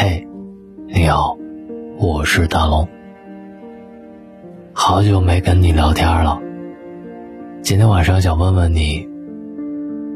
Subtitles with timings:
[0.00, 0.24] 嘿，
[0.86, 1.36] 你好，
[1.98, 2.86] 我是大龙。
[4.72, 6.40] 好久没跟你聊天了，
[7.62, 9.08] 今天晚上想问问你，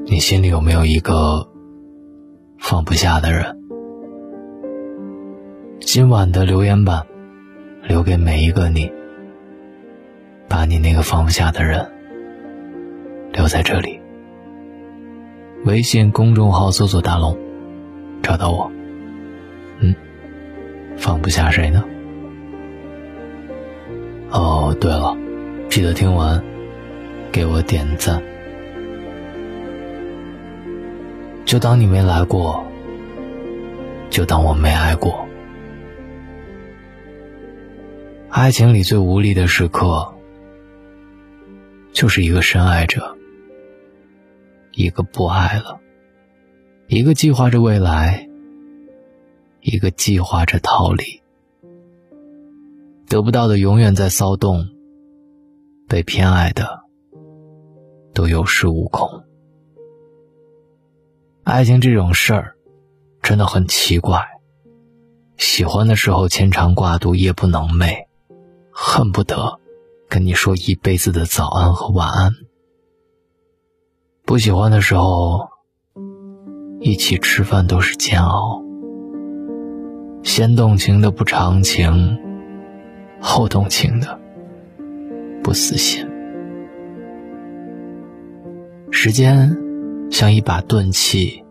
[0.07, 1.49] 你心里有没有一个
[2.61, 3.59] 放不下的人？
[5.81, 7.05] 今晚的留言板
[7.83, 8.89] 留给每一个你，
[10.49, 11.85] 把你那个放不下的人
[13.33, 14.01] 留在这里。
[15.65, 17.37] 微信公众号搜索“大龙”，
[18.23, 18.71] 找到我。
[20.97, 21.85] 放不下谁呢？
[24.31, 25.17] 哦，对了，
[25.69, 26.43] 记得听完
[27.31, 28.23] 给我点赞。
[31.45, 32.65] 就当你没来过，
[34.09, 35.27] 就当我没爱过。
[38.31, 40.15] 爱情里最无力的时刻，
[41.93, 43.19] 就是一个深爱着，
[44.73, 45.79] 一个不爱了，
[46.87, 48.27] 一个计划着未来，
[49.63, 51.23] 一个计划着逃离。
[53.09, 54.69] 得不到的永远在骚动，
[55.89, 56.81] 被偏爱的
[58.13, 59.25] 都有恃无恐。
[61.45, 62.57] 爱情这种事儿，
[63.23, 64.21] 真的很奇怪。
[65.37, 68.07] 喜欢的时候牵肠挂肚，夜不能寐。
[68.71, 69.61] 恨不得
[70.09, 72.33] 跟你说一辈子的早安和晚安。
[74.25, 75.49] 不喜欢的时候，
[76.81, 78.63] 一起吃饭都是煎熬。
[80.23, 82.19] 先动情的不长情，
[83.21, 84.19] 后动情的
[85.43, 86.07] 不死心。
[88.91, 89.57] 时间
[90.11, 91.43] 像一把钝器，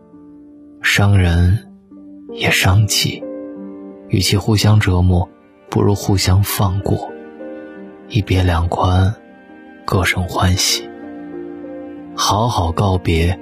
[0.80, 1.58] 伤人
[2.32, 3.22] 也伤己。
[4.08, 5.28] 与其互相折磨，
[5.70, 7.10] 不如互相放过。
[8.08, 9.14] 一别两宽，
[9.86, 10.88] 各生欢喜。
[12.14, 13.38] 好好告别，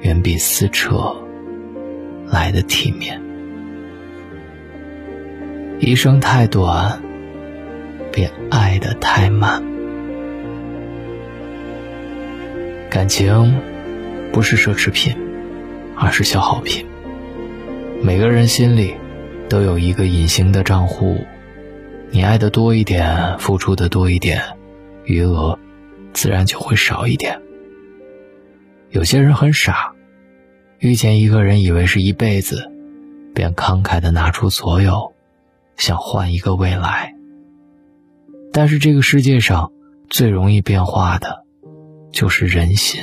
[0.00, 1.14] 远比撕扯
[2.26, 3.23] 来的体面。
[5.84, 7.02] 一生太短，
[8.10, 9.62] 别爱得太满。
[12.88, 13.60] 感情
[14.32, 15.14] 不是奢侈品，
[15.94, 16.86] 而是消耗品。
[18.02, 18.94] 每个人心里
[19.50, 21.18] 都有一个隐形的账户。
[22.08, 24.40] 你爱的多一点，付出的多一点，
[25.04, 25.58] 余额
[26.14, 27.42] 自然就会少一点。
[28.88, 29.92] 有些人很傻，
[30.78, 32.70] 遇见一个人以为是一辈子，
[33.34, 35.13] 便慷慨的拿出所有，
[35.76, 37.14] 想换一个未来。
[38.52, 39.72] 但是这个世界上
[40.08, 41.44] 最容易变化的，
[42.12, 43.02] 就是人心。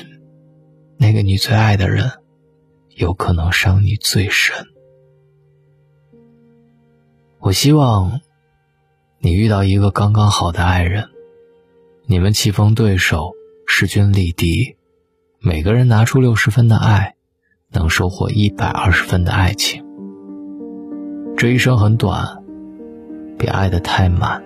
[0.98, 2.12] 那个你最爱的人，
[2.96, 4.66] 有可能伤你最深。
[7.40, 8.22] 我希望。
[9.24, 11.10] 你遇到一个刚刚好的爱人，
[12.08, 13.34] 你们棋逢对手，
[13.68, 14.78] 势均力敌，
[15.40, 17.14] 每个人拿出六十分的爱，
[17.70, 19.86] 能收获一百二十分的爱情。
[21.38, 22.41] 这一生很短，
[23.42, 24.44] 别爱得太满。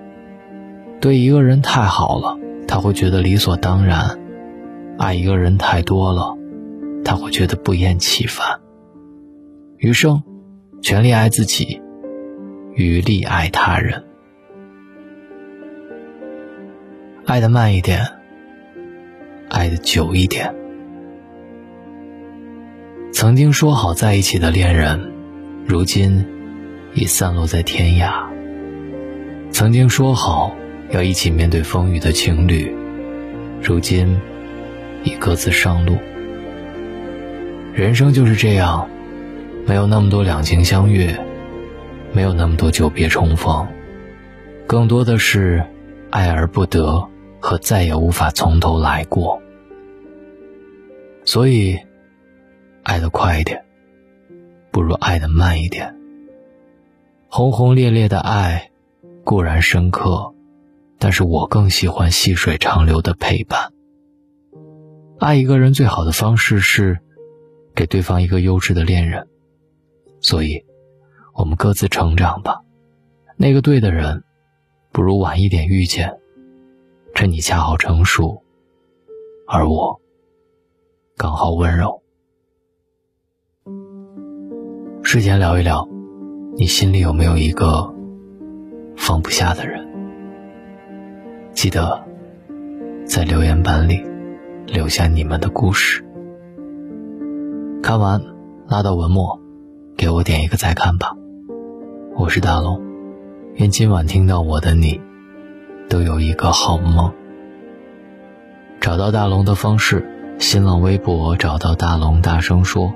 [1.02, 4.18] 对一个人太好了，他会觉得理所当然；
[4.98, 6.38] 爱一个人太多了，
[7.04, 8.62] 他会觉得不厌其烦。
[9.80, 10.24] 余生，
[10.82, 11.82] 全力爱自己，
[12.74, 14.02] 余力爱他人。
[17.26, 18.00] 爱的慢一点，
[19.50, 20.56] 爱的久一点。
[23.12, 25.12] 曾经说好在一起的恋人，
[25.66, 26.26] 如今
[26.94, 28.34] 已散落在天涯。
[29.66, 30.56] 曾经说好
[30.92, 32.72] 要一起面对风雨的情侣，
[33.64, 34.22] 如今
[35.04, 35.98] 已各自上路。
[37.74, 38.88] 人生就是这样，
[39.66, 41.20] 没有那么多两情相悦，
[42.14, 43.68] 没有那么多久别重逢，
[44.68, 45.66] 更多的是
[46.12, 47.10] 爱而不得。
[47.40, 49.42] 和再也无法从头来过，
[51.24, 51.80] 所以，
[52.84, 53.66] 爱的快一点，
[54.70, 55.96] 不如爱的慢一点。
[57.30, 58.70] 轰轰烈烈的爱
[59.26, 60.36] 固然深刻，
[61.00, 63.74] 但是我更喜欢细水长流的陪伴。
[65.18, 67.00] 爱一个人最好的方式是，
[67.74, 69.28] 给对方一个优质的恋人。
[70.22, 70.64] 所以，
[71.34, 72.62] 我们各自成长吧。
[73.36, 74.24] 那个对的人，
[74.92, 76.20] 不如晚一点遇见。
[77.16, 78.44] 趁你恰好成熟，
[79.48, 80.00] 而我
[81.18, 82.04] 刚好温柔。
[85.02, 85.88] 睡前聊一聊，
[86.58, 87.95] 你心里有没有一个
[88.96, 89.88] 放不下的人？
[91.54, 92.04] 记得
[93.06, 94.04] 在留言板里
[94.66, 96.04] 留下你们的故事。
[97.82, 98.22] 看完
[98.68, 99.40] 拉到文末，
[99.96, 101.16] 给我点一个再看吧。
[102.16, 102.82] 我是大龙，
[103.56, 105.02] 愿今晚听到我的你。
[105.88, 107.14] 都有一个好梦。
[108.82, 110.04] 找到大龙的方式：
[110.40, 112.92] 新浪微博找到大龙，大声说；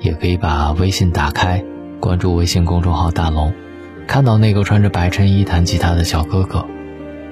[0.00, 1.64] 也可以把微信打开，
[1.98, 3.52] 关注微信公众号“大龙”，
[4.12, 6.66] 看到那个穿着白衬衣弹吉他的小哥哥，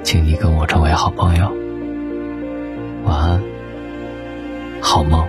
[0.02, 1.52] 请你跟我成为好朋友。
[3.04, 3.42] 晚安，
[4.80, 5.28] 好梦。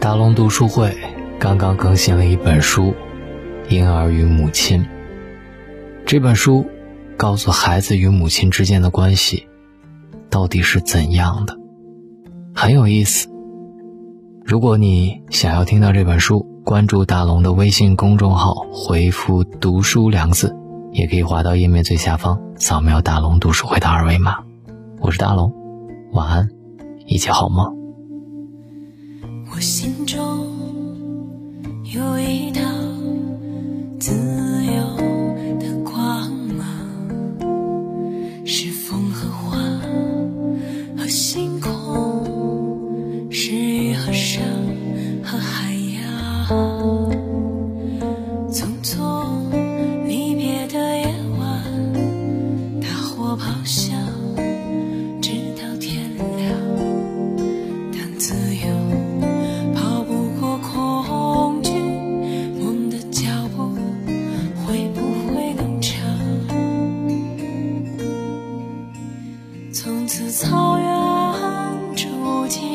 [0.00, 0.92] 大龙读书会
[1.38, 2.92] 刚刚更新了一本书
[3.72, 4.80] 《婴儿与母亲》。
[6.04, 6.66] 这本书
[7.16, 9.46] 告诉孩子与母亲之间的关系
[10.30, 11.56] 到底是怎样的，
[12.52, 13.27] 很有意思。
[14.48, 20.56] 如果你想要听到这本书，关注大龙的微信公众号，回复“读书”两个字，
[20.90, 24.38] 也可以滑到页面最下方，扫描大龙读书会的二维码。
[25.00, 25.52] 我是大龙，
[26.12, 26.48] 晚安，
[27.04, 27.76] 一起好梦。
[29.54, 30.18] 我心中
[31.92, 32.62] 有一道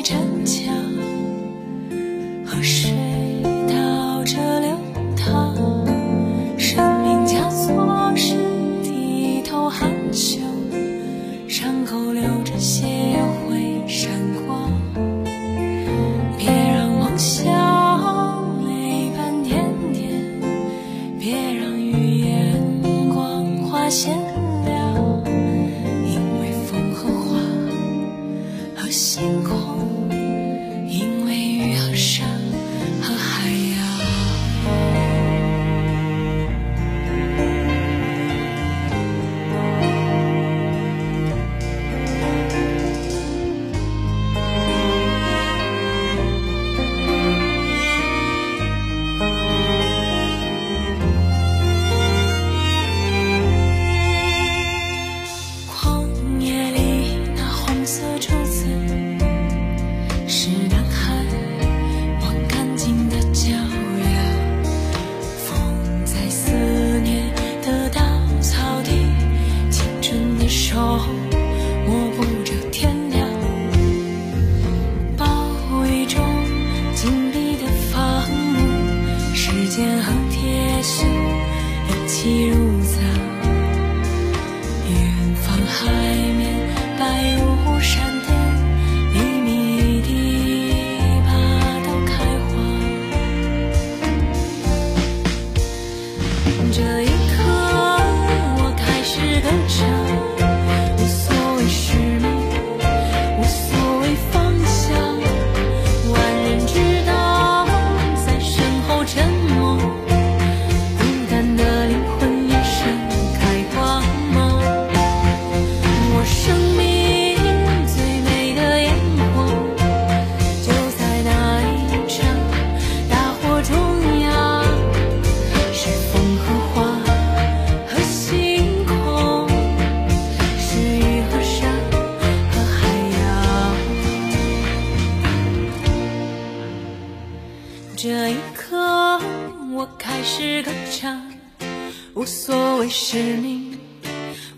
[0.03, 0.32] 这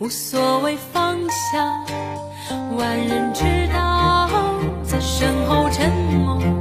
[0.05, 1.83] 无所谓方向，
[2.77, 3.43] 万人知
[3.73, 4.29] 道，
[4.83, 6.54] 在身后沉默。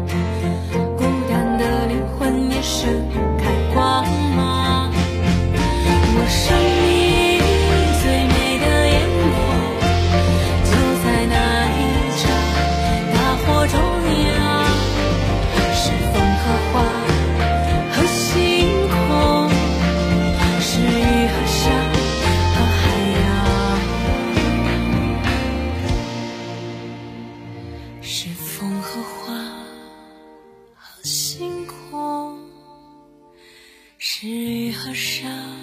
[34.84, 35.53] 多少